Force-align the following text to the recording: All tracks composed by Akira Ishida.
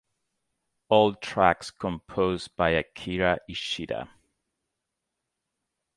All 0.89 1.13
tracks 1.13 1.69
composed 1.69 2.55
by 2.55 2.69
Akira 2.69 3.37
Ishida. 3.47 4.09